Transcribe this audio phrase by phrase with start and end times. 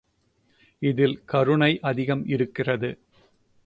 [0.81, 2.91] இதில் கருணை அதிகம் இருக்கிறது!